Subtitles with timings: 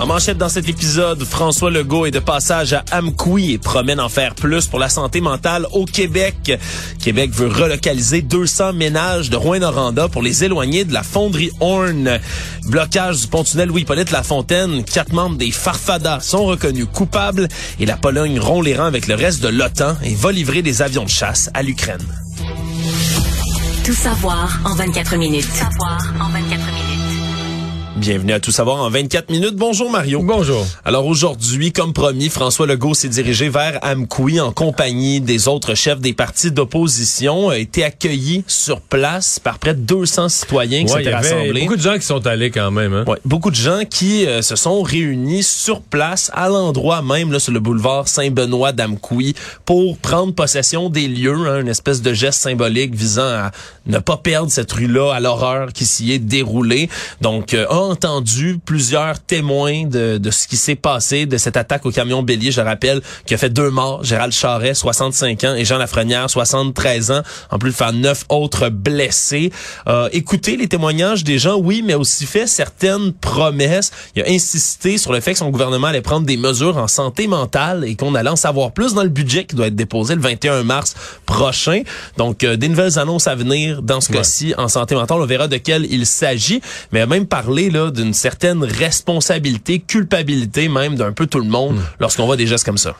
[0.00, 4.08] En manchette dans cet épisode, François Legault est de passage à Amqui et promet d'en
[4.08, 6.52] faire plus pour la santé mentale au Québec.
[7.02, 12.20] Québec veut relocaliser 200 ménages de Rouen-Noranda pour les éloigner de la fonderie Horn.
[12.66, 14.84] Blocage du pont-tunnel Louis-Polyte Lafontaine.
[14.84, 17.48] Quatre membres des Farfadas sont reconnus coupables
[17.80, 20.80] et la Pologne rompt les rangs avec le reste de l'OTAN et va livrer des
[20.80, 22.06] avions de chasse à l'Ukraine.
[23.84, 25.42] Tout savoir en 24 minutes.
[25.42, 26.87] Tout savoir en 24 minutes.
[27.98, 29.56] Bienvenue à Tout savoir en 24 minutes.
[29.56, 30.22] Bonjour Mario.
[30.22, 30.64] Bonjour.
[30.84, 35.98] Alors aujourd'hui, comme promis, François Legault s'est dirigé vers Amqui en compagnie des autres chefs
[35.98, 40.98] des partis d'opposition, a été accueilli sur place par près de 200 citoyens qui Ouais,
[41.02, 41.60] s'étaient rassemblés.
[41.62, 42.92] beaucoup de gens qui sont allés quand même.
[42.94, 43.04] Hein?
[43.08, 47.40] Ouais, beaucoup de gens qui euh, se sont réunis sur place, à l'endroit même, là,
[47.40, 52.40] sur le boulevard Saint-Benoît d'Amqui, pour prendre possession des lieux, hein, une espèce de geste
[52.42, 53.50] symbolique visant à
[53.86, 56.88] ne pas perdre cette rue-là à l'horreur qui s'y est déroulée.
[57.22, 61.90] Donc, euh, entendu plusieurs témoins de, de ce qui s'est passé, de cette attaque au
[61.90, 65.64] camion bélier, je le rappelle, qui a fait deux morts, Gérald Charret, 65 ans, et
[65.64, 69.50] Jean Lafrenière, 73 ans, en plus de faire neuf autres blessés.
[69.86, 73.90] Euh, écoutez les témoignages des gens, oui, mais aussi fait certaines promesses.
[74.16, 77.26] Il a insisté sur le fait que son gouvernement allait prendre des mesures en santé
[77.26, 80.20] mentale et qu'on allait en savoir plus dans le budget qui doit être déposé le
[80.20, 80.94] 21 mars
[81.26, 81.82] prochain.
[82.16, 84.18] Donc, euh, des nouvelles annonces à venir dans ce Ouais.
[84.18, 85.18] cas-ci en santé mentale.
[85.20, 86.60] On verra de quel il s'agit.
[86.92, 92.26] Mais même parlé là d'une certaine responsabilité, culpabilité même d'un peu tout le monde lorsqu'on
[92.26, 92.96] voit des gestes comme ça.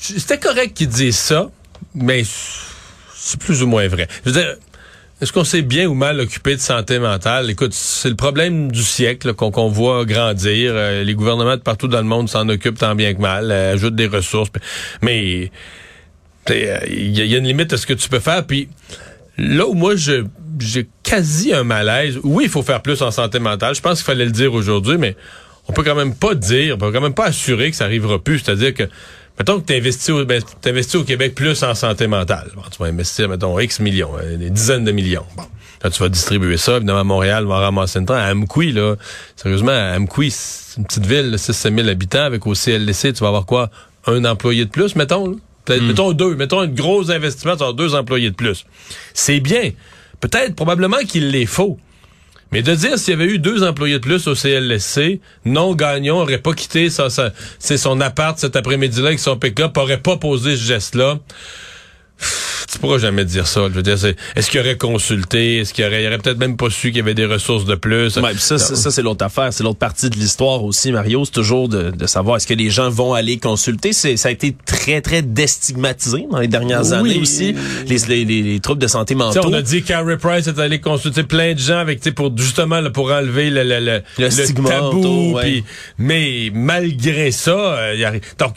[0.00, 1.50] C'était correct qu'ils disent ça,
[1.94, 2.22] mais
[3.14, 4.08] c'est plus ou moins vrai.
[4.24, 4.56] Je veux dire,
[5.20, 7.50] est-ce qu'on s'est bien ou mal occupé de santé mentale?
[7.50, 10.72] Écoute, c'est le problème du siècle qu'on voit grandir.
[10.74, 13.74] Euh, les gouvernements de partout dans le monde s'en occupent tant bien que mal, euh,
[13.74, 14.50] ajoutent des ressources.
[15.02, 15.50] Mais
[16.50, 18.46] euh, il y, y a une limite à ce que tu peux faire.
[18.46, 18.70] Puis
[19.40, 20.24] là où moi, je
[20.58, 22.18] j'ai quasi un malaise.
[22.22, 23.74] Oui, il faut faire plus en santé mentale.
[23.74, 25.16] Je pense qu'il fallait le dire aujourd'hui, mais
[25.68, 28.18] on peut quand même pas dire, on peut quand même pas assurer que ça arrivera
[28.18, 28.40] plus.
[28.40, 28.84] C'est-à-dire que,
[29.38, 32.50] mettons que tu investis, au, ben, au Québec plus en santé mentale.
[32.54, 35.26] Bon, tu vas investir, mettons, X millions, euh, des dizaines de millions.
[35.36, 35.44] Bon.
[35.82, 36.76] Là, tu vas distribuer ça.
[36.76, 38.14] Évidemment, Montréal va ramasser une temps.
[38.14, 38.96] À Amqui, là,
[39.36, 43.28] sérieusement, à Amqui, c'est une petite ville, 6-7 000 habitants, avec au CLDC, tu vas
[43.28, 43.70] avoir quoi?
[44.06, 45.36] Un employé de plus, mettons, là?
[45.74, 48.64] Peut-être, mettons deux, mettons un gros investissement, avoir deux employés de plus.
[49.14, 49.70] C'est bien.
[50.20, 51.78] Peut-être, probablement qu'il les faut.
[52.52, 56.16] Mais de dire s'il y avait eu deux employés de plus au CLSC, non Gagnon
[56.16, 60.16] aurait pas quitté sa, sa- c'est son appart cet après-midi-là avec son pick-up, aurait pas
[60.16, 61.20] posé ce geste-là.
[62.72, 63.62] Tu pourras jamais dire ça.
[63.68, 63.96] Je veux dire,
[64.36, 65.58] est-ce qu'il aurait consulté?
[65.58, 67.74] Est-ce qu'il aurait, il aurait peut-être même pas su qu'il y avait des ressources de
[67.74, 68.16] plus?
[68.18, 71.24] Ouais, ça, c'est- ça c'est l'autre affaire, c'est l'autre partie de l'histoire aussi, Mario.
[71.24, 73.92] C'est toujours de, de savoir est-ce que les gens vont aller consulter?
[73.92, 76.92] C'est, ça a été très très déstigmatisé dans les dernières Oui.
[76.92, 77.56] années aussi.
[77.86, 79.40] Les, les, les, les troubles de santé mentaux.
[79.44, 82.30] on a dit Carrie Price est allé consulter plein de gens avec, tu sais, pour
[82.36, 85.32] justement là, pour enlever le, le, le, Le tabou.
[85.34, 85.42] ouais.
[85.42, 85.64] puis-
[85.98, 88.54] mais malgré ça, euh, il y a- donc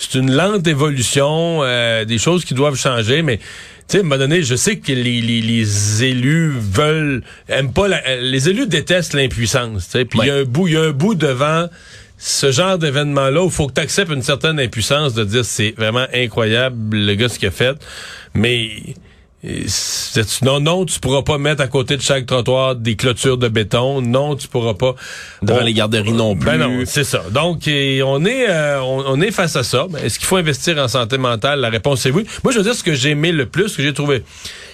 [0.00, 3.44] c'est une lente évolution, euh, des choses qui doivent changer, mais tu
[3.88, 7.86] sais, à un moment donné, je sais que les, les, les élus veulent, aiment pas,
[7.88, 10.76] la- les élus détestent l'impuissance, tu sais, puis il y a un bout, il y
[10.76, 11.68] a un bout devant
[12.16, 15.74] ce genre d'événement-là où il faut que tu acceptes une certaine impuissance de dire c'est
[15.76, 17.76] vraiment incroyable le gars ce qu'il a fait,
[18.34, 18.68] mais
[19.42, 19.64] et
[20.42, 24.02] non, non, tu pourras pas mettre à côté de chaque trottoir des clôtures de béton.
[24.02, 24.94] Non, tu pourras pas.
[25.40, 26.44] Devant On- les garderies non plus.
[26.44, 27.22] Ben non, c'est ça.
[27.30, 29.86] Donc, et on est, euh, on, on est face à ça.
[29.88, 31.60] Ben, Est-ce qu'il faut investir en santé mentale?
[31.60, 32.26] La réponse est oui.
[32.44, 34.24] Moi, je veux dire ce que j'ai aimé le plus, ce que j'ai trouvé.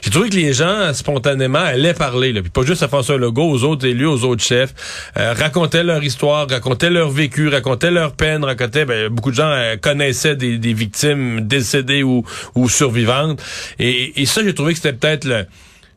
[0.02, 2.32] J'ai trouvé que les gens, spontanément, allaient parler.
[2.32, 2.42] Là.
[2.42, 4.74] Puis pas juste à François Legault, aux autres élus, aux autres chefs.
[5.16, 8.84] euh, racontaient leur histoire, racontaient leur vécu, racontaient leur peine, racontaient...
[8.84, 12.24] Ben, beaucoup de gens euh, connaissaient des, des victimes décédées ou,
[12.54, 13.42] ou survivantes.
[13.78, 15.46] Et, et ça, j'ai trouvé que c'était peut-être le...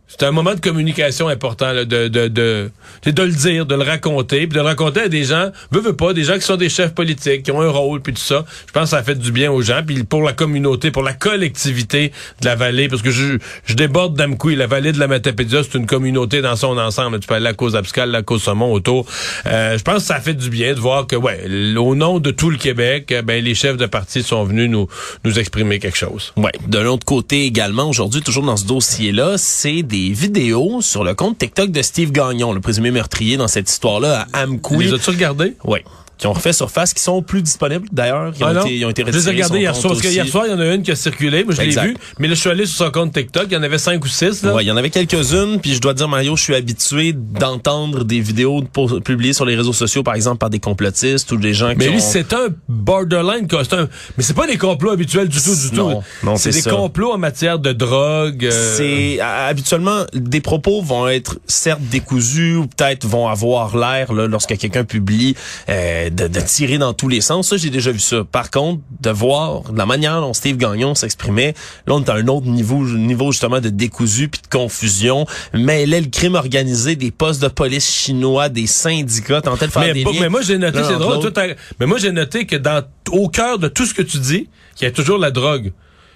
[0.09, 2.71] C'était un moment de communication important, là, de, de, de,
[3.03, 5.81] c'est de le dire, de le raconter, puis de le raconter à des gens, veut,
[5.81, 8.19] veut pas, des gens qui sont des chefs politiques, qui ont un rôle, puis tout
[8.19, 8.43] ça.
[8.65, 11.13] Je pense que ça fait du bien aux gens, puis pour la communauté, pour la
[11.13, 12.11] collectivité
[12.41, 15.77] de la vallée, parce que je, je déborde d'Amkoui, la vallée de la Matapédia, c'est
[15.77, 17.19] une communauté dans son ensemble.
[17.19, 19.05] Tu peux aller à la cause Abscal, la cause Saumon autour.
[19.45, 21.45] Euh, je pense que ça fait du bien de voir que, ouais,
[21.77, 24.87] au nom de tout le Québec, euh, ben les chefs de parti sont venus nous,
[25.23, 26.33] nous exprimer quelque chose.
[26.35, 26.51] Ouais.
[26.67, 31.37] De l'autre côté également, aujourd'hui, toujours dans ce dossier-là, c'est des vidéos sur le compte
[31.37, 34.77] TikTok de Steve Gagnon, le présumé meurtrier dans cette histoire-là à Amqui.
[34.77, 35.55] Les as-tu regardés?
[35.65, 35.79] Oui.
[36.19, 38.31] Qui ont refait surface, qui sont plus disponibles d'ailleurs.
[38.37, 38.61] Ils, Ah ont non?
[38.61, 39.35] été- ils ont été Je les ai retirés.
[39.35, 39.93] regardés hier soir.
[39.93, 40.15] Parce que aussi.
[40.17, 41.43] hier soir, il y en a une qui a circulé.
[41.45, 41.85] Moi, je l'ai Exact.
[41.87, 41.97] vu.
[42.19, 43.45] Mais là, je suis allé sur son compte TikTok.
[43.49, 44.43] Il y en avait cinq ou six.
[44.43, 44.53] Là.
[44.53, 48.03] Ouais, il y en avait quelques-unes, puis je dois dire, Mario, je suis habitué d'entendre
[48.03, 48.61] des vidéos
[49.03, 51.87] publiées sur les réseaux sociaux, par exemple, par des complotistes ou des gens qui Mais
[51.87, 51.99] lui, ont...
[51.99, 53.47] c'est un borderline.
[53.49, 53.87] C'est un...
[54.17, 56.03] Mais c'est pas des complots habituels du tout, du Non, tout.
[56.25, 56.71] non, c'est c'est des ça.
[56.71, 58.45] complots en matière de drogue.
[58.45, 64.27] euh, C'est habituellement des propos vont être certes décousus ou peut-être vont avoir l'air là,
[64.27, 65.35] lorsque quelqu'un publie
[65.69, 67.49] euh, de, de tirer dans tous les sens.
[67.49, 68.23] Ça j'ai déjà vu ça.
[68.23, 71.53] Par contre, de voir la manière dont Steve Gagnon s'exprimait,
[71.87, 75.25] là on est à un autre niveau niveau justement de décousu puis de confusion.
[75.53, 79.81] Mais là le crime organisé, des postes de police chinois, des syndicats, tentait de faire
[79.83, 80.19] Mais, des pas- liens.
[80.21, 81.31] mais moi, j'ai noté, c'est drôle.
[81.79, 84.85] mais moi, j'ai noté que dans, au cœur de tout ce que tu dis, qu'il
[84.85, 85.71] y a toujours la drogue.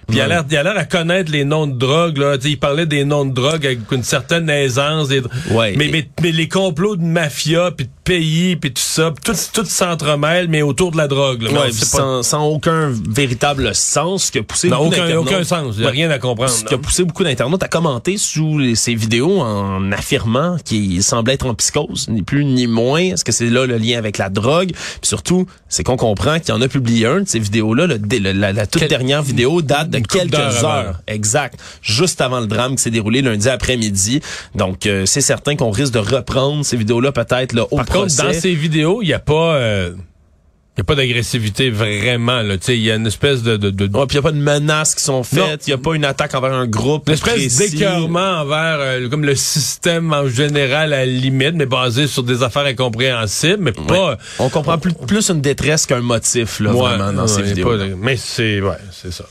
[0.08, 2.36] Puis il a l'air, il a l'air à connaître les noms de drogue, là.
[2.44, 5.08] Il parlait des noms de drogue avec une certaine aisance.
[5.08, 5.74] des- Ouais.
[5.76, 9.64] Mais, mais, mais les complots de mafia, puis de pays, puis tout ça, tout, tout
[9.64, 11.50] s'entremêle, mais autour de la drogue, là.
[11.50, 15.26] Ouais, pas- sans, sans aucun véritable sens, ce qui a poussé Non, beaucoup aucun, d'internautes-
[15.28, 15.74] aucun sens.
[15.76, 15.92] Il n'y a Ouais.
[15.92, 16.50] rien à comprendre.
[16.50, 21.02] Ce qui a poussé beaucoup d'internautes à commenter sous les- ces vidéos en affirmant qu'il
[21.02, 23.00] semblait être en psychose, ni plus ni moins.
[23.00, 24.72] Est-ce que c'est là le lien avec la drogue?
[24.72, 27.86] Puis surtout, c'est qu'on comprend qu'il y en a publié un de ces vidéos-là.
[27.86, 31.00] la, la toute Quel- dernière vidéo date de Une quelques heures.
[31.06, 31.58] Exact.
[31.82, 34.20] Juste avant le drame qui s'est déroulé lundi après-midi.
[34.54, 37.98] Donc, euh, c'est certain qu'on risque de reprendre ces vidéos-là peut-être là, au Par contre,
[37.98, 38.22] procès.
[38.22, 39.54] dans ces vidéos, il n'y a pas...
[39.56, 39.94] euh,
[40.76, 42.42] il y a pas d'agressivité vraiment.
[42.42, 42.58] là.
[42.58, 43.56] Tu sais, Il y a une espèce de...
[43.56, 45.68] de, de- Ouais, puis il n'y a pas de menaces qui sont faites.
[45.68, 49.24] Il n'y a pas une attaque envers un groupe Une espèce d'écœurement envers euh, comme
[49.24, 54.18] le système en général à la limite, mais basé sur des affaires incompréhensibles, mais pas.
[54.40, 57.68] On comprend plus, plus une détresse qu'un motif, là, Ouais, vraiment, dans ouais, ces vidéos.
[57.78, 59.26] pas mais c'est ouais, c'est ça.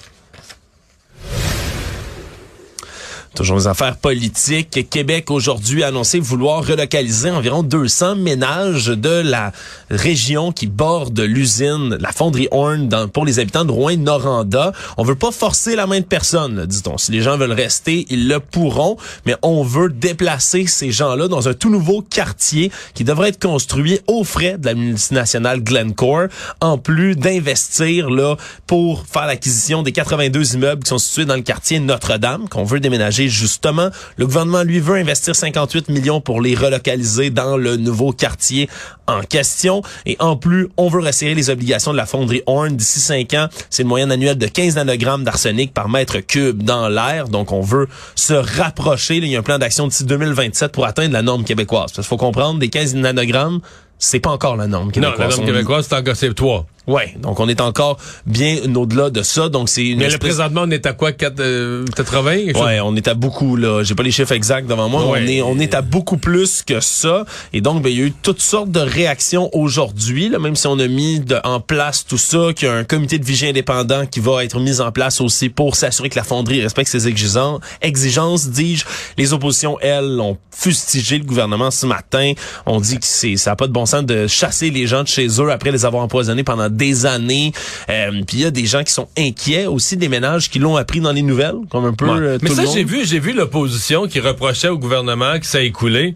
[3.36, 4.88] Toujours les affaires politiques.
[4.92, 9.52] Québec aujourd'hui a annoncé vouloir relocaliser environ 200 ménages de la
[9.90, 14.72] région qui borde l'usine, la fonderie Horn, pour les habitants de Rouen-Noranda.
[14.98, 17.00] On veut pas forcer la main de personne, dit-on.
[17.00, 21.50] Si les gens veulent rester, ils le pourront, mais on veut déplacer ces gens-là dans
[21.50, 26.28] un tout nouveau quartier qui devrait être construit aux frais de la multinationale Glencore,
[26.62, 28.36] en plus d'investir là
[28.68, 32.80] pour faire l'acquisition des 82 immeubles qui sont situés dans le quartier Notre-Dame qu'on veut
[32.80, 33.90] déménager justement.
[34.18, 38.70] Le gouvernement lui veut investir 58 millions pour les relocaliser dans le nouveau quartier
[39.08, 43.00] en question et en plus, on veut resserrer les obligations de la fonderie Horn d'ici
[43.00, 43.48] 5 ans.
[43.70, 47.28] C'est une moyenne annuelle de 15 nanogrammes d'arsenic par mètre cube dans l'air.
[47.28, 50.86] Donc on veut se rapprocher, là, il y a un plan d'action d'ici 2027 pour
[50.86, 51.92] atteindre la norme québécoise.
[51.92, 53.60] Parce qu'il faut comprendre des 15 nanogrammes
[54.00, 55.20] c'est pas encore la norme Non, québécoise.
[55.20, 56.66] la norme québécoise, c'est encore c'est toi.
[56.88, 59.48] Ouais, donc on est encore bien au-delà de ça.
[59.50, 61.12] Donc c'est une Mais espèce- présentement, on est à quoi?
[61.14, 62.36] 4, euh, 80?
[62.36, 62.66] quelque chose?
[62.66, 63.84] Ouais, on est à beaucoup là.
[63.84, 65.06] J'ai pas les chiffres exacts devant moi.
[65.10, 65.20] Ouais.
[65.24, 67.26] On est on est à beaucoup plus que ça.
[67.54, 70.30] Et donc ben il y a eu toutes sortes de réactions aujourd'hui.
[70.30, 72.84] Là, même si on a mis de- en place tout ça, qu'il y a un
[72.84, 76.24] comité de vigie indépendant qui va être mis en place aussi pour s'assurer que la
[76.24, 77.62] fonderie respecte ses exigences.
[77.82, 78.86] Exigences, dis-je.
[79.18, 82.34] Les oppositions elles ont fustigé le gouvernement ce matin.
[82.66, 85.08] On dit que c'est ça a pas de bon sens de chasser les gens de
[85.08, 87.52] chez eux après les avoir empoisonnés pendant des années.
[87.90, 90.76] Euh, Puis il y a des gens qui sont inquiets aussi des ménages qui l'ont
[90.76, 92.06] appris dans les nouvelles, comme un peu.
[92.06, 92.20] Ouais.
[92.20, 95.62] euh, Mais ça, j'ai vu, j'ai vu l'opposition qui reprochait au gouvernement que ça a
[95.62, 96.16] écoulé.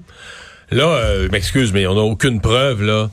[0.72, 3.10] Là, euh, m'excuse, mais on n'a aucune preuve, là.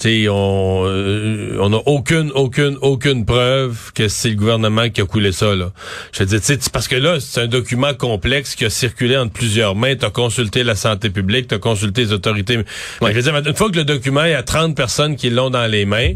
[0.00, 5.02] Tu sais, on euh, on n'a aucune, aucune, aucune preuve que c'est le gouvernement qui
[5.02, 5.72] a coulé ça, là.
[6.12, 9.74] Je veux dire, parce que là, c'est un document complexe qui a circulé entre plusieurs
[9.74, 9.94] mains.
[9.96, 12.56] T'as consulté la santé publique, t'as consulté les autorités.
[12.56, 12.64] Mais
[13.10, 15.50] Je veux dire, une fois que le document, il y a 30 personnes qui l'ont
[15.50, 16.14] dans les mains.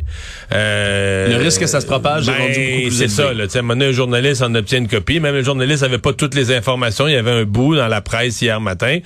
[0.53, 3.45] euh, Le risque que ça se propage est ben, C'est ça, là.
[3.45, 5.21] Tu sais, à un moment donné, un journaliste en obtient une copie.
[5.21, 7.07] Même le journaliste avait pas toutes les informations.
[7.07, 8.99] Il y avait un bout dans la presse hier matin.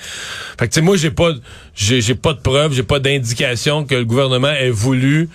[0.58, 1.32] Fait que, tu sais, moi, j'ai pas,
[1.78, 5.28] j'ai, pas de preuves, j'ai pas d'indication que le gouvernement ait voulu.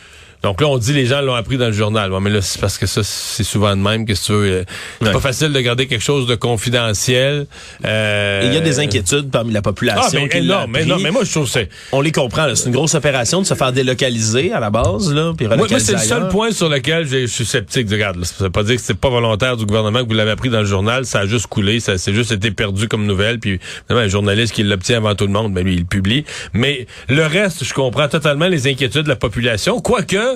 [0.44, 2.12] Donc là, on dit les gens l'ont appris dans le journal.
[2.12, 4.44] Ouais, mais là, c'est parce que ça, c'est souvent de même que si tu veux,
[4.52, 4.64] euh,
[5.00, 5.14] c'est Ouais.
[5.14, 7.48] pas facile de garder quelque chose de confidentiel.
[7.86, 10.02] Euh, Il y a des inquiétudes parmi la population.
[10.04, 12.46] Ah, mais qui l'a énorme, mais mais moi, je trouve que c'est, On les comprend.
[12.46, 12.56] là.
[12.56, 15.66] C'est une grosse opération de se faire délocaliser à la base, là, puis Moi, moi,
[15.66, 17.90] relocaliser c'est le seul point sur lequel je suis sceptique.
[17.90, 20.32] Regarde, là, ça veut pas dire que c'est pas volontaire du gouvernement que vous l'avez
[20.32, 21.06] appris dans le journal.
[21.06, 21.80] Ça a juste coulé.
[21.80, 23.40] Ça c'est juste été perdu comme nouvelle.
[23.40, 23.60] Puis,
[23.90, 26.26] un journaliste qui l'obtient avant tout le monde, ben lui, il le publie.
[26.54, 29.80] Mais le reste, je comprends totalement les inquiétudes de la population.
[29.80, 30.33] Quoique,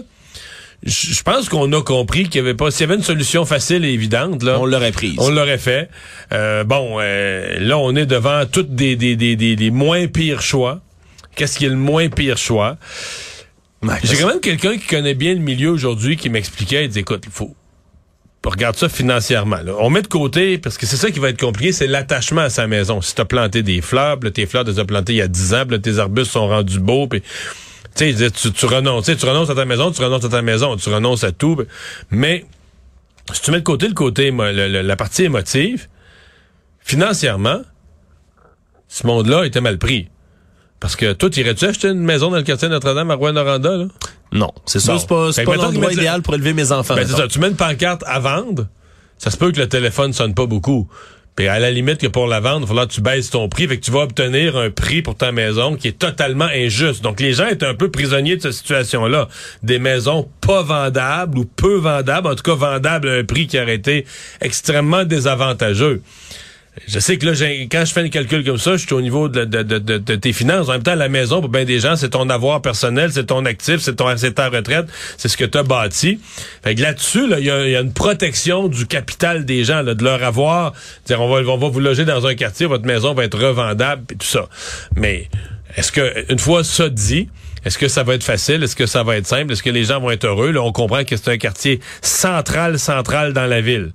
[0.84, 3.84] je pense qu'on a compris qu'il y avait pas, s'il y avait une solution facile
[3.84, 4.60] et évidente, là.
[4.60, 5.16] On l'aurait prise.
[5.18, 5.90] On l'aurait fait.
[6.32, 10.42] Euh, bon, euh, là, on est devant toutes des, des, des, des, des moins pires
[10.42, 10.82] choix.
[11.36, 12.78] Qu'est-ce qui est le moins pire choix?
[13.84, 17.00] Ouais, J'ai quand même quelqu'un qui connaît bien le milieu aujourd'hui qui m'expliquait, il dit,
[17.00, 17.56] écoute, il faut,
[18.46, 19.58] regarde ça financièrement.
[19.64, 19.74] là.
[19.80, 22.50] On met de côté, parce que c'est ça qui va être compliqué, c'est l'attachement à
[22.50, 23.02] sa maison.
[23.02, 25.22] Si tu as planté des fleurs, là, tes fleurs, tu les as plantées il y
[25.22, 27.22] a 10 ans, puis là, tes arbustes sont rendus beaux, puis
[27.98, 30.30] Tu sais, tu, tu renonces, tu sais, tu renonces à ta maison, tu renonces à
[30.30, 31.58] ta maison, tu renonces à tout.
[32.12, 32.46] Mais
[33.34, 35.88] si tu mets de côté le côté, le- le- la partie émotive,
[36.80, 37.62] financièrement,
[38.88, 40.10] ce monde-là était mal pris.
[40.80, 43.86] Parce que toi, irais-tu acheter une maison dans le quartier Notre-Dame à Rouen-Noranda, là?
[44.32, 44.94] Non, c'est ça.
[45.00, 46.96] C'est pas, pas l'endroit idéal pour élever mes enfants.
[46.96, 47.28] Ben, c'est ça.
[47.28, 48.68] Tu mets une pancarte à vendre,
[49.18, 50.88] ça se peut que le téléphone sonne pas beaucoup.
[51.38, 53.48] Puis à la limite que pour la vendre, il va falloir que tu baisses ton
[53.48, 57.04] prix, fait que tu vas obtenir un prix pour ta maison qui est totalement injuste.
[57.04, 59.30] Donc les gens étaient un peu prisonniers de cette situation-là.
[59.62, 63.60] Des maisons pas vendables ou peu vendables, en tout cas vendables à un prix qui
[63.60, 64.06] aurait été
[64.42, 66.02] extrêmement désavantageux.
[66.88, 67.32] Je sais que là,
[67.72, 70.16] quand je fais un calcul comme ça, je suis au niveau de, de, de, de-
[70.16, 70.70] tes finances.
[70.70, 73.46] En même temps, la maison, pour bien des gens, c'est ton avoir personnel, c'est ton
[73.46, 74.86] actif, c'est ton ta retraite,
[75.18, 76.20] c'est ce que tu as bâti.
[76.64, 79.82] Fait que là-dessus, là, il y, a, y a une protection du capital des gens,
[79.82, 80.74] là, de leur avoir.
[81.06, 84.04] Dire, on va, on va vous loger dans un quartier, votre maison va être revendable,
[84.12, 84.48] et tout ça.
[84.96, 85.30] Mais
[85.76, 87.30] est-ce que, une fois ça dit,
[87.66, 88.64] est-ce que ça va être facile?
[88.64, 89.52] Est-ce que ça va être simple?
[89.52, 90.52] Est-ce que les gens vont être heureux?
[90.52, 93.92] Là, on comprend que c'est un quartier central, central dans la ville.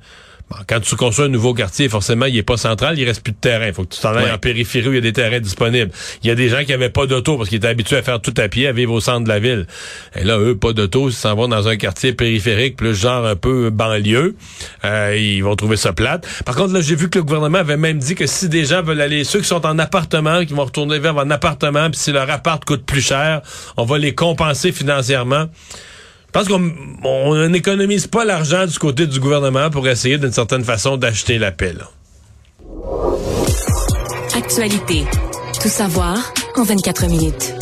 [0.53, 3.33] Bon, quand tu construis un nouveau quartier, forcément, il est pas central, il reste plus
[3.33, 3.67] de terrain.
[3.69, 4.31] Il faut que tu t'en ailles Ouais.
[4.31, 5.91] en périphérie où il y a des terrains disponibles.
[6.23, 8.21] Il y a des gens qui avaient pas d'auto parce qu'ils étaient habitués à faire
[8.21, 9.67] tout à pied, à vivre au centre de la ville.
[10.15, 13.37] Et là, eux, pas d'auto, ils s'en vont dans un quartier périphérique, plus genre un
[13.37, 14.35] peu banlieue.
[14.85, 16.27] Euh, ils vont trouver ça plate.
[16.45, 18.83] Par contre, là, j'ai vu que le gouvernement avait même dit que si des gens
[18.83, 22.13] veulent aller, ceux qui sont en appartement, qui vont retourner vers un appartement, puis si
[22.13, 23.41] leur appart coûte plus cher,
[23.77, 25.47] on va les compenser financièrement.
[26.35, 26.73] Je pense qu'on
[27.05, 31.53] on n'économise pas l'argent du côté du gouvernement pour essayer d'une certaine façon d'acheter la
[31.53, 31.75] paix.
[34.35, 35.05] Actualité.
[35.61, 37.53] Tout savoir en 24 minutes.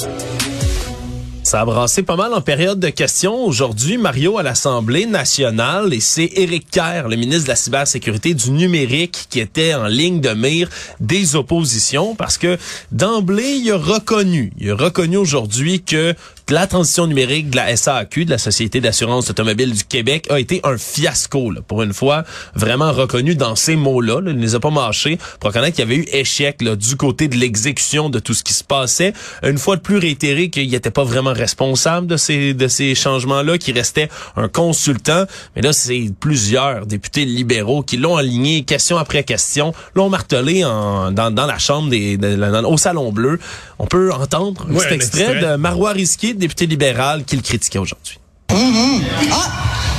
[1.51, 3.45] Ça a brassé pas mal en période de questions.
[3.45, 8.53] Aujourd'hui, Mario à l'Assemblée nationale et c'est Éric Kerr, le ministre de la cybersécurité du
[8.53, 10.69] numérique, qui était en ligne de mire
[11.01, 12.57] des oppositions parce que
[12.93, 16.15] d'emblée, il a reconnu, il a reconnu aujourd'hui que
[16.51, 20.61] la transition numérique de la SAQ, de la Société d'assurance automobile du Québec, a été
[20.65, 21.51] un fiasco.
[21.51, 21.61] là.
[21.67, 24.21] Pour une fois, vraiment reconnu dans ces mots-là.
[24.21, 24.31] là.
[24.33, 26.97] Il ne les a pas mâchés pour reconnaître qu'il y avait eu échec là, du
[26.97, 29.13] côté de l'exécution de tout ce qui se passait.
[29.45, 33.59] Une fois de plus réitéré qu'il n'était pas vraiment responsable de ces, de ces changements-là,
[33.59, 35.25] qu'il restait un consultant.
[35.57, 41.11] Mais là, c'est plusieurs députés libéraux qui l'ont aligné question après question, l'ont martelé en,
[41.11, 43.41] dans, dans la chambre des, de la- dans- au Salon Bleu.
[43.79, 45.41] On peut entendre un petit un extrait, extrait.
[45.53, 48.19] de Marois Risquier, député libéral, qui le critiquait aujourd'hui.
[48.53, 49.51] Ah,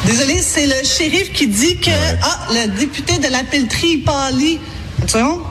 [0.06, 1.90] désolé, c'est le shérif qui dit que
[2.22, 4.60] ah, le député de la pelleterie pâlit.
[5.08, 5.42] Tu vois?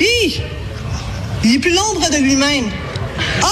[0.00, 0.40] Hi!
[1.44, 2.66] Il est plus l'ombre de lui-même.
[3.42, 3.46] Ah,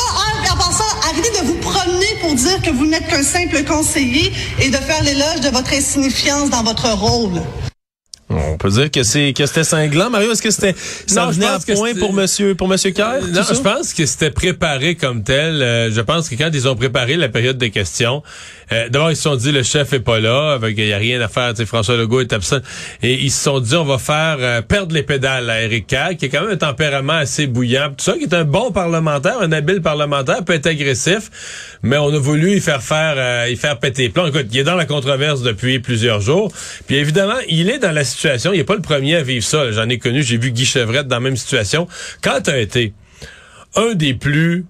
[1.22, 5.40] de vous promener pour dire que vous n'êtes qu'un simple conseiller et de faire l'éloge
[5.42, 7.42] de votre insignifiance dans votre rôle.
[8.60, 10.10] On peut dire que c'est que c'était cinglant.
[10.10, 10.74] Mario, est-ce que c'était
[11.06, 13.20] ça Non, venait à point pour monsieur pour monsieur Kerr?
[13.32, 13.54] Non, tout ça?
[13.54, 15.62] je pense que c'était préparé comme tel.
[15.62, 18.20] Euh, je pense que quand ils ont préparé la période des questions,
[18.72, 21.20] euh, d'abord ils se sont dit le chef est pas là, il y a rien
[21.20, 21.52] à faire.
[21.66, 22.58] François Legault est absent,
[23.02, 26.16] et ils se sont dit on va faire euh, perdre les pédales à Éric Kerr,
[26.18, 29.40] qui est quand même un tempérament assez bouillant, tout ça, qui est un bon parlementaire,
[29.40, 31.30] un habile parlementaire, peut être agressif,
[31.82, 34.26] mais on a voulu y faire faire, euh, y faire péter les plombs.
[34.26, 36.52] Écoute, il est dans la controverse depuis plusieurs jours,
[36.86, 38.47] puis évidemment il est dans la situation.
[38.52, 39.70] Il est pas le premier à vivre ça.
[39.72, 41.88] J'en ai connu, j'ai vu Guy Chevrette dans la même situation.
[42.22, 42.92] Quand tu as été
[43.74, 44.66] un des plus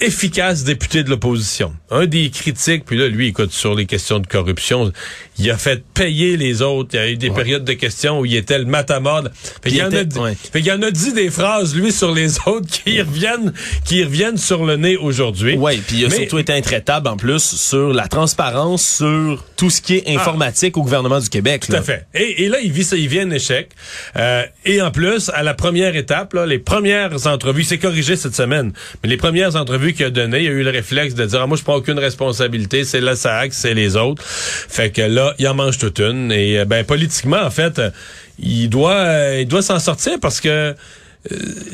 [0.00, 4.26] efficaces députés de l'opposition, un des critiques, puis là, lui, écoute, sur les questions de
[4.26, 4.92] corruption,
[5.38, 6.90] il a fait payer les autres.
[6.94, 9.32] Il y a eu des périodes de questions où il était le matamode.
[9.62, 10.34] Fait qu'il Il en a ouais.
[10.34, 13.52] fait en a dit des phrases, lui, sur les autres qui reviennent,
[13.84, 15.56] qui reviennent sur le nez aujourd'hui.
[15.56, 19.70] Oui, puis il a Mais- surtout été intraitable en plus sur la transparence, sur tout
[19.70, 21.64] ce qui est informatique au gouvernement du Québec.
[21.68, 22.06] Tout à fait.
[22.14, 23.70] Et, et là, il vit ça, il vit un échec.
[24.16, 28.16] Euh, et en plus, à la première étape, là, les premières entrevues, il s'est corrigé
[28.16, 28.72] cette semaine,
[29.02, 31.46] mais les premières entrevues qu'il a données, il a eu le réflexe de dire ah,
[31.46, 34.22] moi je prends aucune responsabilité, c'est la SAC, c'est les autres.
[34.24, 36.32] Fait que là, il en mange toute une.
[36.32, 37.90] Et euh, ben politiquement, en fait, euh,
[38.38, 40.74] il doit, euh, il doit s'en sortir parce que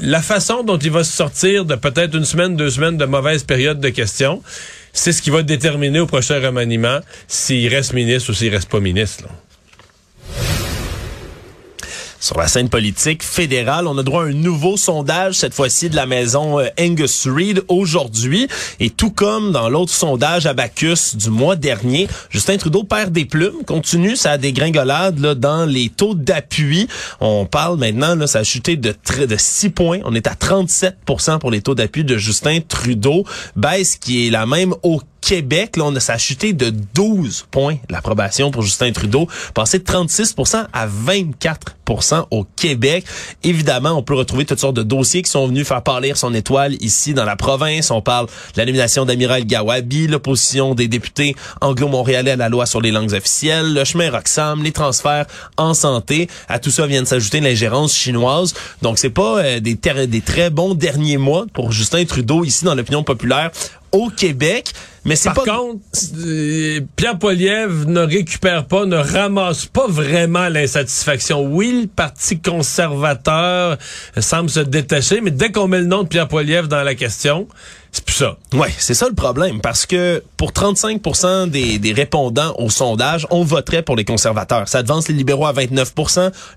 [0.00, 3.42] la façon dont il va se sortir de peut-être une semaine, deux semaines de mauvaise
[3.42, 4.42] période de questions,
[4.92, 8.80] c'est ce qui va déterminer au prochain remaniement s'il reste ministre ou s'il reste pas
[8.80, 9.24] ministre.
[9.24, 9.49] là.
[12.20, 15.96] Sur la scène politique fédérale, on a droit à un nouveau sondage, cette fois-ci de
[15.96, 18.46] la maison euh, Angus Reid aujourd'hui.
[18.78, 23.24] Et tout comme dans l'autre sondage à Bacchus du mois dernier, Justin Trudeau perd des
[23.24, 26.88] plumes, continue sa dégringolade là, dans les taux d'appui.
[27.20, 28.94] On parle maintenant, là, ça a chuté de,
[29.26, 30.00] de 6 points.
[30.04, 33.24] On est à 37% pour les taux d'appui de Justin Trudeau.
[33.56, 37.76] Baisse qui est la même au Québec, là, on a, ça a de 12 points
[37.88, 43.04] l'approbation pour Justin Trudeau, passé de 36% à 24% au Québec.
[43.42, 46.74] Évidemment, on peut retrouver toutes sortes de dossiers qui sont venus faire parler son étoile
[46.80, 47.90] ici dans la province.
[47.90, 52.80] On parle de la nomination d'Amiral Gawabi, l'opposition des députés anglo-montréalais à la loi sur
[52.80, 56.28] les langues officielles, le chemin Roxham, les transferts en santé.
[56.48, 58.54] À tout ça vient de s'ajouter l'ingérence chinoise.
[58.82, 59.76] Donc, c'est pas euh, des
[60.20, 63.50] très bons derniers mois pour Justin Trudeau ici dans l'opinion populaire
[63.92, 64.72] au Québec.
[65.04, 65.80] Mais c'est Par contre,
[66.18, 71.42] euh, Pierre Poilievre ne récupère pas, ne ramasse pas vraiment l'insatisfaction.
[71.42, 73.78] Oui, le Parti conservateur
[74.18, 77.48] semble se détacher, mais dès qu'on met le nom de Pierre Poilievre dans la question,
[77.92, 78.36] c'est plus ça.
[78.52, 83.42] Ouais, c'est ça le problème parce que pour 35% des, des répondants au sondage, on
[83.42, 84.68] voterait pour les conservateurs.
[84.68, 85.92] Ça devance les libéraux à 29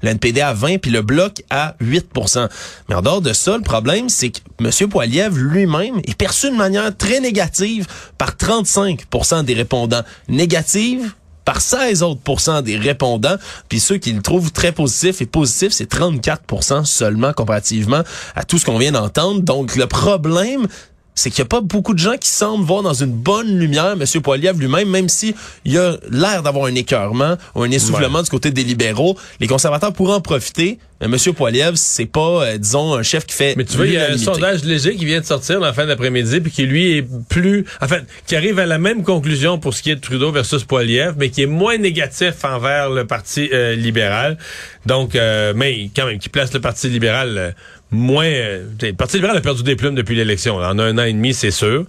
[0.02, 2.48] le NPD à 20% puis le bloc à 8%
[2.90, 4.90] Mais en dehors de ça, le problème c'est que M.
[4.90, 7.88] Poiliev lui-même est perçu de manière très négative
[8.18, 10.04] par 35% des répondants.
[10.28, 11.14] Négative
[11.46, 13.36] par 16 autres des répondants,
[13.70, 18.02] puis ceux qui le trouvent très positif et positif, c'est 34% seulement comparativement
[18.36, 19.42] à tout ce qu'on vient d'entendre.
[19.42, 20.68] Donc le problème,
[21.16, 23.96] c'est qu'il n'y a pas beaucoup de gens qui semblent voir dans une bonne lumière
[24.00, 24.22] M.
[24.22, 28.52] Poiliev lui-même, même si il a l'air d'avoir un écœurement ou un essoufflement du côté
[28.52, 29.18] des libéraux.
[29.40, 30.80] Les conservateurs pourraient en profiter.
[31.02, 31.34] Mais M.
[31.34, 33.56] Poiliev, c'est pas, euh, disons, un chef qui fait.
[33.58, 35.86] Mais tu vois, il y a un sondage léger qui vient de sortir la fin
[35.86, 39.74] d'après-midi, puis qui lui est plus, en fait, qui arrive à la même conclusion pour
[39.74, 43.50] ce qui est de Trudeau versus Poiliev, mais qui est moins négatif envers le Parti
[43.52, 44.38] euh, libéral.
[44.86, 47.54] Donc, euh, mais quand même, qui place le Parti libéral
[47.94, 48.26] moins.
[48.26, 50.56] Euh, le Parti libéral a perdu des plumes depuis l'élection.
[50.58, 51.86] En un an et demi, c'est sûr.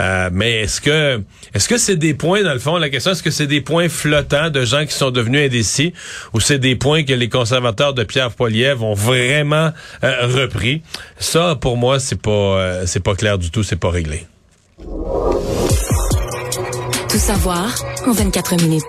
[0.00, 1.20] Euh, mais est-ce que
[1.54, 3.88] est-ce que c'est des points, dans le fond, la question, est-ce que c'est des points
[3.88, 5.92] flottants de gens qui sont devenus indécis
[6.32, 9.72] ou c'est des points que les conservateurs de Pierre Poilievre ont vraiment
[10.04, 10.82] euh, repris?
[11.18, 14.26] Ça, pour moi, c'est pas c'est pas clair du tout, c'est pas réglé.
[17.08, 17.74] Tout savoir
[18.06, 18.82] en 24 minutes.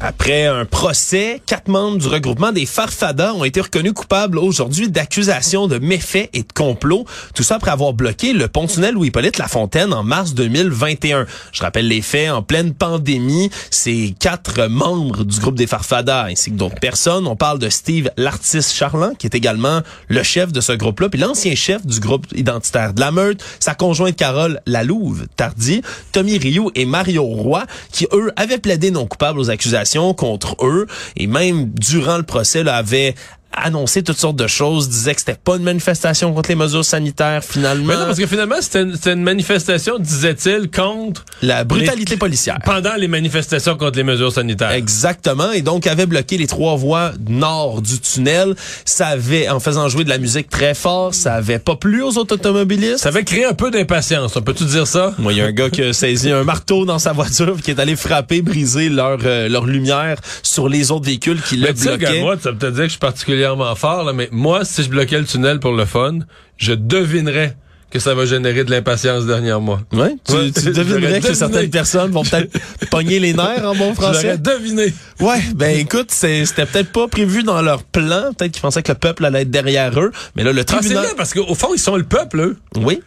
[0.00, 5.66] Après un procès, quatre membres du regroupement des Farfadas ont été reconnus coupables aujourd'hui d'accusations
[5.66, 7.04] de méfaits et de complot.
[7.34, 11.26] Tout ça après avoir bloqué le pont-tunnel Louis-Hippolyte Lafontaine en mars 2021.
[11.50, 12.30] Je rappelle les faits.
[12.30, 17.34] En pleine pandémie, ces quatre membres du groupe des Farfadas ainsi que d'autres personnes, on
[17.34, 21.56] parle de Steve l'artiste Charland, qui est également le chef de ce groupe-là, puis l'ancien
[21.56, 26.84] chef du groupe identitaire de la Meute, sa conjointe Carole Lalouve Tardy, Tommy Rioux et
[26.84, 30.86] Mario Roy, qui eux avaient plaidé non coupables aux accusations contre eux.
[31.16, 33.14] Et même durant le procès là, avait
[33.58, 37.42] annoncé toutes sortes de choses, disait que c'était pas une manifestation contre les mesures sanitaires
[37.44, 37.86] finalement.
[37.86, 42.58] Mais non, parce que finalement c'était une, une, manifestation, disait-il, contre la brutalité policière.
[42.64, 44.72] Pendant les manifestations contre les mesures sanitaires.
[44.72, 48.54] Exactement, et donc avait bloqué les trois voies nord du tunnel.
[48.84, 52.16] Ça avait, en faisant jouer de la musique très fort, ça avait pas plu aux
[52.18, 52.98] autres automobilistes.
[52.98, 54.36] Ça avait créé un peu d'impatience.
[54.36, 55.14] On peut-tu dire ça?
[55.18, 57.70] Moi, il y a un gars qui a saisi un marteau dans sa voiture, qui
[57.70, 62.20] est allé frapper, briser leur euh, leur lumière sur les autres véhicules qui le bloquaient.
[62.20, 65.18] Moi, ça peut dire que je suis particulièrement fort, là, mais moi, si je bloquais
[65.18, 66.18] le tunnel pour le fun,
[66.56, 67.56] je devinerais
[67.90, 69.80] que ça va générer de l'impatience derrière moi.
[69.92, 72.58] Ouais, tu, tu devinerais que certaines personnes vont peut-être
[72.90, 74.36] pogner les nerfs en bon français.
[74.36, 74.92] deviné.
[75.20, 78.32] Ouais, ben écoute, c'était peut-être pas prévu dans leur plan.
[78.36, 80.12] Peut-être qu'ils pensaient que le peuple allait être derrière eux.
[80.36, 81.04] Mais là, le tribunal...
[81.04, 82.56] Ah, c'est parce qu'au fond, ils sont le peuple, eux.
[82.76, 83.00] Oui.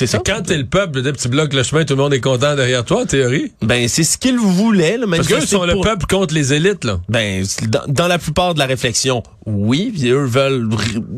[0.00, 0.22] C'est ça?
[0.24, 3.02] Quand t'es le peuple, tu bloques le chemin, tout le monde est content derrière toi,
[3.02, 3.52] en théorie.
[3.60, 4.96] Ben, c'est ce qu'ils voulaient.
[4.96, 6.84] Là, Parce qu'eux sont le peuple contre les élites.
[6.84, 7.00] là.
[7.10, 9.92] Ben, dans, dans, la plupart de la réflexion, oui.
[9.94, 10.70] Puis eux veulent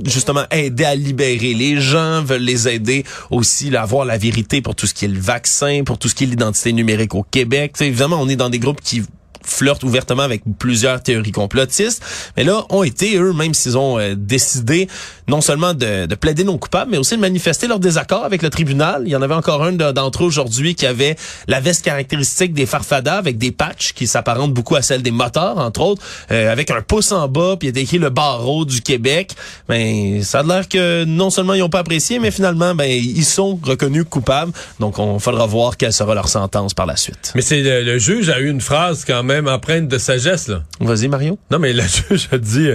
[0.05, 4.75] justement aider à libérer les gens, veulent les aider aussi à avoir la vérité pour
[4.75, 7.75] tout ce qui est le vaccin, pour tout ce qui est l'identité numérique au Québec.
[7.75, 9.05] T'sais, évidemment, on est dans des groupes qui
[9.44, 12.02] flirtent ouvertement avec plusieurs théories complotistes,
[12.37, 14.88] mais là ont été eux, même s'ils ont euh, décidé
[15.28, 18.50] non seulement de, de, plaider non coupables, mais aussi de manifester leur désaccord avec le
[18.50, 19.02] tribunal.
[19.07, 21.16] Il y en avait encore un d'entre eux aujourd'hui qui avait
[21.48, 25.59] la veste caractéristique des farfadas avec des patchs qui s'apparentent beaucoup à celle des moteurs,
[25.59, 28.81] entre autres, euh, avec un pouce en bas, puis il a écrit le barreau du
[28.81, 29.33] Québec.
[29.68, 33.24] Ben, ça a l'air que non seulement ils n'ont pas apprécié, mais finalement, ben, ils
[33.24, 34.52] sont reconnus coupables.
[34.81, 37.33] Donc, on faudra voir quelle sera leur sentence par la suite.
[37.35, 40.62] Mais c'est le, le juge a eu une phrase quand même empreinte de sagesse, là.
[40.81, 41.38] Vas-y, Mario.
[41.51, 42.68] Non, mais le juge a dit,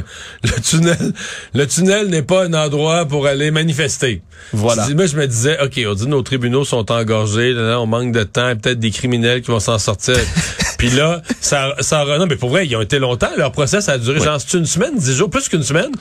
[0.44, 1.14] le tunnel,
[1.54, 4.22] le tunnel n'est pas un endroit pour aller manifester.
[4.54, 4.88] Voilà.
[4.90, 8.24] Moi, je me disais, OK, on dit nos tribunaux sont engorgés, là, on manque de
[8.24, 10.18] temps, peut-être des criminels qui vont s'en sortir.
[10.78, 13.32] Puis là, ça, ça, non, mais pour vrai, ils ont été longtemps.
[13.36, 15.92] Leur procès, a duré, genre, une semaine, dix jours, plus qu'une semaine,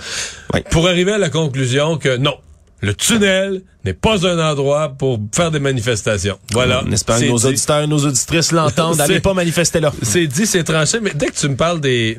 [0.71, 2.35] pour arriver à la conclusion que non,
[2.81, 6.39] le tunnel n'est pas un endroit pour faire des manifestations.
[6.53, 6.83] Voilà.
[6.87, 8.97] On espère que nos auditeurs et nos auditrices l'entendent.
[8.99, 9.93] N'allez pas manifester là.
[10.03, 12.19] C'est dit, c'est tranché, mais dès que tu me parles des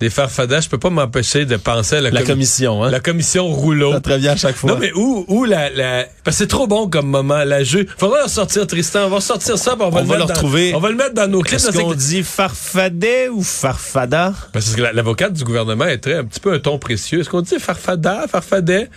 [0.00, 2.90] des farfadas, je peux pas m'empêcher de penser à la, La commission, hein?
[2.92, 3.94] La commission rouleau.
[3.94, 4.70] Ça te revient à chaque fois.
[4.70, 7.84] Non, mais où, où la, la, parce que c'est trop bon comme moment, la jeu.
[7.98, 9.06] Faudra leur sortir, Tristan.
[9.06, 10.72] On va sortir ça, on va, On le, va mettre le dans- retrouver.
[10.72, 11.56] On va le mettre dans nos clips.
[11.58, 14.34] Est-ce qu'on dit farfadet ou farfada?
[14.52, 17.18] Parce que la- l'avocate du gouvernement est très, un petit peu un ton précieux.
[17.22, 18.88] Est-ce qu'on dit farfada, farfadet?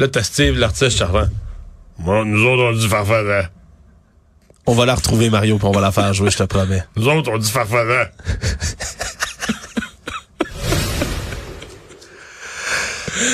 [0.00, 1.28] Puis là, t'as Steve, l'artiste charmant.
[1.98, 3.50] Moi, nous autres, on dit farfada.
[4.64, 6.82] On va la retrouver, Mario, puis on va la faire jouer, je te promets.
[6.96, 8.10] Nous autres, on dit farfada.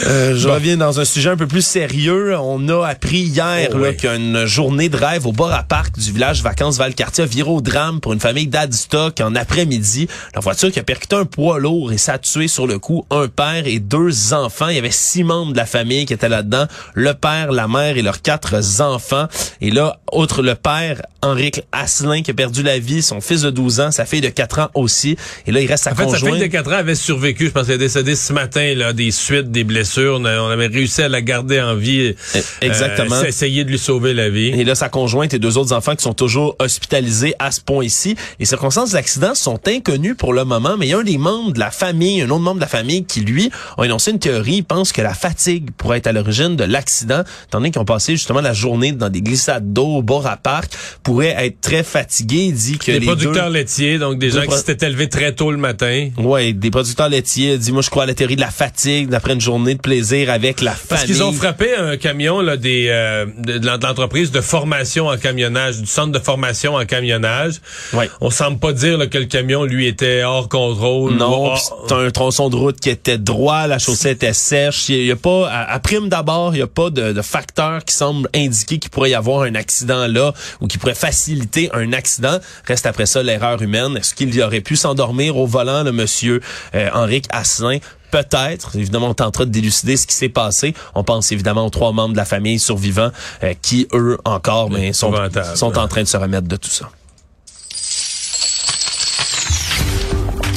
[0.07, 2.37] Euh, je reviens dans un sujet un peu plus sérieux.
[2.39, 3.97] On a appris hier Oh oui.
[3.97, 7.61] qu'une journée de rêve au bar à parc du village vacances Valcartier a viré au
[7.61, 10.09] drame pour une famille d'Adstock en après-midi.
[10.35, 13.05] La voiture qui a percuté un poids lourd et ça a tué sur le coup
[13.11, 14.69] un père et deux enfants.
[14.69, 16.67] Il y avait six membres de la famille qui étaient là-dedans.
[16.95, 19.27] Le père, la mère et leurs quatre enfants.
[19.61, 23.51] Et là, outre le père, Henrique Asselin qui a perdu la vie, son fils de
[23.51, 25.17] 12 ans, sa fille de 4 ans aussi.
[25.47, 27.47] Et là, il reste sa En fait, sa fille de 4 ans avait survécu.
[27.47, 30.16] Je pense qu'elle est décédée ce matin, là, des suites, des blessures.
[30.20, 32.14] On, a- on avait réussi à la garder en vie.
[32.35, 33.16] Eh, exactement.
[33.16, 34.48] Euh, essayer de lui sauver la vie.
[34.48, 38.16] Et là, sa conjointe et deux autres enfants qui sont toujours hospitalisés à ce point-ci.
[38.38, 41.18] Les circonstances de l'accident sont inconnues pour le moment, mais il y a un des
[41.18, 44.18] membres de la famille, un autre membre de la famille qui, lui, a énoncé une
[44.18, 44.57] théorie.
[44.57, 47.85] Il pense que la fatigue pourrait être à l'origine de l'accident, étant donné qu'ils ont
[47.85, 51.83] passé justement la journée dans des glissades d'eau au bord à parc, pourrait être très
[51.83, 52.44] fatigué.
[52.48, 53.55] Il dit que Des les producteurs deux...
[53.55, 56.11] laitiers, donc des gens qui s'étaient élevés très tôt le matin.
[56.18, 57.55] Ouais, des producteurs laitiers.
[57.55, 59.81] Il dit, moi, je crois à la théorie de la fatigue d'après une journée de
[59.81, 61.07] plaisir avec la Parce famille.
[61.07, 65.79] qu'ils ont frappé un camion là, des, euh, de, de l'entreprise de formation en camionnage,
[65.79, 67.55] du centre de formation en camionnage.
[67.92, 68.11] Ouais.
[68.21, 71.14] On semble pas dire là, que le camion, lui, était hors contrôle.
[71.14, 74.88] Non, c'est un tronçon de route qui était droit, la chaussée était sèche.
[74.88, 77.85] Il y, a pas, à, à prime d'abord, il y a pas de, de facteur
[77.85, 81.92] qui semble indiquer qu'il pourrait y avoir un accident là ou qui pourrait faciliter un
[81.92, 82.38] accident.
[82.66, 83.97] Reste après ça l'erreur humaine.
[83.97, 86.40] Est-ce qu'il y aurait pu s'endormir au volant, le monsieur
[86.75, 87.79] euh, Henrique Asselin?
[88.11, 88.77] Peut-être.
[88.77, 90.75] Évidemment, on tentera de délucider ce qui s'est passé.
[90.95, 93.11] On pense évidemment aux trois membres de la famille survivants
[93.42, 95.12] euh, qui, eux, encore, mais sont,
[95.55, 96.90] sont en train de se remettre de tout ça.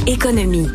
[0.08, 0.68] Économie.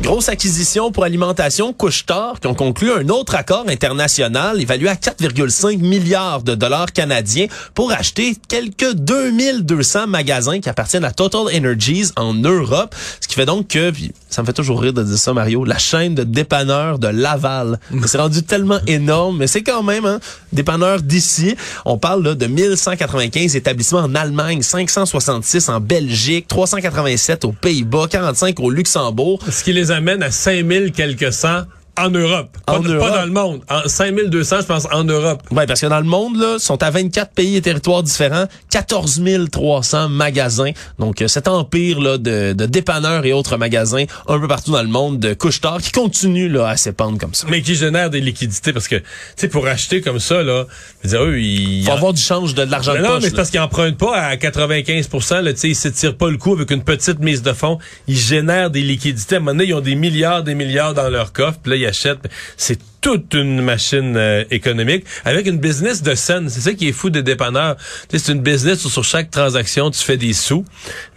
[0.00, 5.78] Grosse acquisition pour alimentation Couche-Tard qui ont conclu un autre accord international évalué à 4,5
[5.78, 12.32] milliards de dollars canadiens pour acheter quelques 2200 magasins qui appartiennent à Total Energies en
[12.32, 12.94] Europe.
[13.20, 15.64] Ce qui fait donc que, puis ça me fait toujours rire de dire ça Mario,
[15.64, 17.80] la chaîne de dépanneurs de Laval.
[18.06, 20.20] C'est rendu tellement énorme, mais c'est quand même un
[20.52, 21.56] dépanneur d'ici.
[21.84, 28.60] On parle là, de 1195 établissements en Allemagne, 566 en Belgique, 387 aux Pays-Bas, 45
[28.60, 29.40] au Luxembourg.
[29.88, 31.64] Les amène à 5000 quelques cents
[31.98, 32.56] en Europe.
[32.66, 33.14] Pas, En pas Europe.
[33.14, 33.60] dans le monde.
[33.68, 35.42] En 5200, je pense, en Europe.
[35.50, 39.20] Oui, parce que dans le monde, là, sont à 24 pays et territoires différents, 14
[39.50, 40.70] 300 magasins.
[40.98, 44.82] Donc, euh, cet empire là, de, de dépanneurs et autres magasins un peu partout dans
[44.82, 47.46] le monde de couche-tard qui continue là, à s'épandre comme ça.
[47.50, 49.04] Mais qui génère des liquidités parce que, tu
[49.36, 50.66] sais, pour acheter comme ça, là,
[51.02, 51.80] je veux dire, eux, ils...
[51.80, 53.22] Il faut avoir du change de, de l'argent de non, poche.
[53.22, 55.08] mais c'est parce qu'ils empruntent pas à 95
[55.42, 57.78] là, tu sais, ils s'étirent pas le coup avec une petite mise de fonds.
[58.06, 59.36] Ils génèrent des liquidités.
[59.36, 61.87] À un moment donné, ils ont des milliards, des milliards dans leur coffre, puis là,
[61.88, 62.28] ils achètent.
[62.56, 66.48] C'est toute une machine euh, économique avec une business de scène.
[66.48, 67.76] C'est ça qui est fou des dépanneurs.
[68.12, 70.64] C'est une business où sur chaque transaction, tu fais des sous.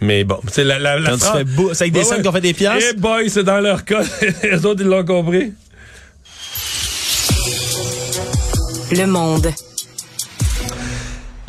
[0.00, 2.22] Mais bon, la, la, la Quand tu fais c'est avec des Ouais, scènes ouais.
[2.22, 2.90] qui ont fait des piastres?
[2.92, 4.02] Eh boy, c'est dans leur cas.
[4.42, 5.52] Les autres, ils l'ont compris.
[8.92, 9.48] Le monde.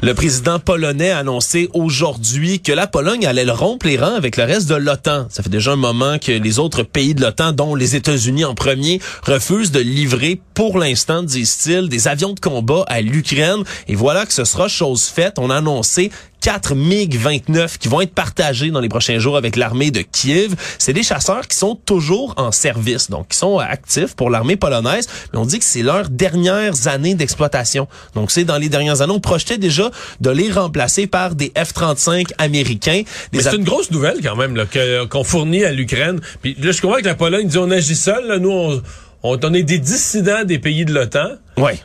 [0.03, 4.35] Le président polonais a annoncé aujourd'hui que la Pologne allait le rompre les rangs avec
[4.35, 5.27] le reste de l'OTAN.
[5.29, 8.53] Ça fait déjà un moment que les autres pays de l'OTAN, dont les États-Unis en
[8.53, 13.63] premier, refusent de livrer pour l'instant, disent-ils, des avions de combat à l'Ukraine.
[13.87, 15.35] Et voilà que ce sera chose faite.
[15.39, 16.11] On a annoncé
[16.43, 20.56] 4 MiG-29 qui vont être partagés dans les prochains jours avec l'armée de Kiev.
[20.77, 25.08] C'est des chasseurs qui sont toujours en service, donc qui sont actifs pour l'armée polonaise,
[25.32, 27.88] mais on dit que c'est leurs dernières années d'exploitation.
[28.13, 32.32] Donc c'est dans les dernières années, on projetait déjà de les remplacer par des F-35
[32.38, 33.03] américains.
[33.32, 36.19] Des Mais c'est une grosse nouvelle quand même que- qu'on fournit à l'Ukraine.
[36.41, 38.27] Puis là, je comprends que la Pologne dit on agit seul.
[38.27, 38.82] Là, nous, on,
[39.23, 41.29] on, on est des dissidents des pays de l'OTAN.
[41.56, 41.79] Ouais.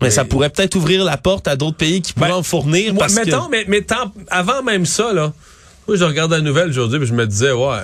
[0.00, 2.94] Mais ça pourrait peut-être ouvrir la porte à d'autres pays qui pourraient Ben, en fournir.
[2.94, 5.32] Moi, parce que- mettons, mais, mais tant- avant même ça, là,
[5.88, 7.78] moi, je regarde la nouvelle aujourd'hui, puis je me disais, ouais,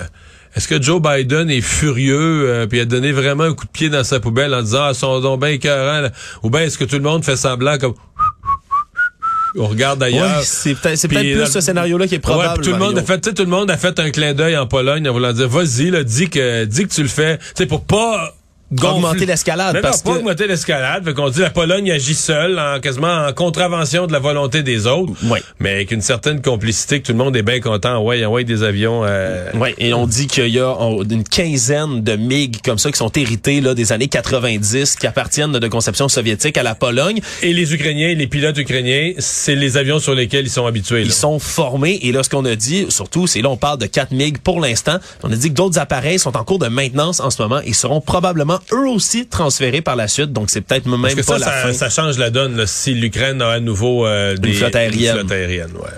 [0.55, 3.89] est-ce que Joe Biden est furieux, euh, puis a donné vraiment un coup de pied
[3.89, 6.11] dans sa poubelle en disant, ah, sont donc bien écœurants, là.
[6.43, 7.95] ou bien est-ce que tout le monde fait semblant comme
[9.57, 10.39] on regarde ailleurs.
[10.39, 12.59] Ouais, c'est peut-être c'est peut-être plus ce scénario-là qui est probable.
[12.59, 12.99] Ouais, tout le monde Mario.
[12.99, 15.13] a fait, tu sais, tout le monde a fait un clin d'œil en Pologne en
[15.13, 18.34] voulant dire, vas-y, là, dis que, dis que tu le fais, sais, pour pas
[18.73, 19.73] gonfler- augmenter l'escalade.
[19.75, 21.03] Mais parce non, pas que augmenter l'escalade.
[21.05, 24.87] Fait qu'on dit la Pologne agit seule, en, quasiment en contravention de la volonté des
[24.87, 25.13] autres.
[25.25, 25.39] Oui.
[25.59, 28.01] Mais avec une certaine complicité que tout le monde est bien content.
[28.03, 29.01] Ouais, ouais, des avions.
[29.05, 30.73] euh, Ouais, et on dit qu'il y a
[31.09, 35.51] une quinzaine de MiG comme ça qui sont hérités là, des années 90, qui appartiennent
[35.53, 37.19] de conception soviétique à la Pologne.
[37.43, 40.99] Et les Ukrainiens, les pilotes ukrainiens, c'est les avions sur lesquels ils sont habitués.
[41.01, 41.05] là.
[41.05, 43.85] Ils sont formés et là, ce qu'on a dit, surtout, c'est là, on parle de
[43.85, 44.97] 4 MiG pour l'instant.
[45.23, 47.73] On a dit que d'autres appareils sont en cours de maintenance en ce moment et
[47.73, 50.31] seront probablement eux aussi transférés par la suite.
[50.33, 51.73] Donc, c'est peut-être même Parce que pas ça, la ça, fin.
[51.73, 55.15] ça change la donne là, si l'Ukraine a à nouveau euh, des flotte aérienne.
[55.15, 55.89] une flotte aérienne, ouais.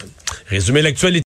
[0.49, 1.15] Résumer l'actualité.